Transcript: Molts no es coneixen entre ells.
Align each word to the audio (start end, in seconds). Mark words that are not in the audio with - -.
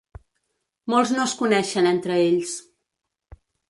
Molts 0.93 1.13
no 1.17 1.27
es 1.27 1.37
coneixen 1.43 1.93
entre 1.93 2.21
ells. 2.27 2.59